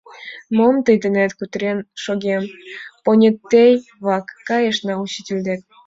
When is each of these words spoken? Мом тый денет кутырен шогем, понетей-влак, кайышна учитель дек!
Мом 0.57 0.75
тый 0.85 0.95
денет 1.03 1.31
кутырен 1.37 1.79
шогем, 2.03 2.43
понетей-влак, 3.03 4.25
кайышна 4.47 4.93
учитель 5.03 5.41
дек! 5.47 5.61